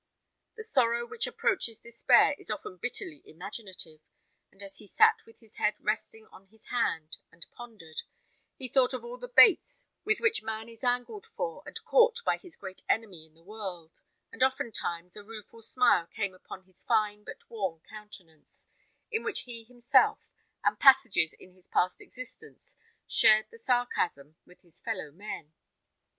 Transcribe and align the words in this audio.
The 0.55 0.63
sorrow 0.63 1.05
which 1.05 1.27
approaches 1.27 1.79
despair 1.79 2.33
is 2.39 2.49
often 2.49 2.77
bitterly 2.77 3.21
imaginative; 3.23 3.99
and 4.51 4.63
as 4.63 4.79
he 4.79 4.87
sat 4.87 5.23
with 5.27 5.41
his 5.41 5.57
head 5.57 5.75
resting 5.79 6.25
on 6.31 6.47
his 6.47 6.69
hand, 6.69 7.17
and 7.31 7.45
pondered, 7.51 8.01
he 8.55 8.67
thought 8.67 8.95
of 8.95 9.05
all 9.05 9.19
the 9.19 9.27
baits 9.27 9.85
with 10.03 10.19
which 10.19 10.41
man 10.41 10.67
is 10.69 10.83
angled 10.83 11.27
for 11.27 11.61
and 11.67 11.79
caught 11.83 12.23
by 12.25 12.37
his 12.39 12.55
great 12.55 12.81
enemy 12.89 13.27
in 13.27 13.35
the 13.35 13.43
world; 13.43 14.01
and 14.31 14.41
oftentimes 14.41 15.15
a 15.15 15.23
rueful 15.23 15.61
smile 15.61 16.07
came 16.07 16.33
upon 16.33 16.63
his 16.63 16.83
fine 16.83 17.23
but 17.23 17.47
worn 17.47 17.79
countenance, 17.87 18.69
in 19.11 19.21
which 19.21 19.41
he 19.41 19.65
himself, 19.65 20.31
and 20.63 20.79
passages 20.79 21.31
in 21.35 21.53
his 21.53 21.67
past 21.67 22.01
existence, 22.01 22.75
shared 23.05 23.45
the 23.51 23.57
sarcasm 23.59 24.35
with 24.47 24.61
his 24.61 24.79
fellow 24.79 25.11
men. 25.11 25.53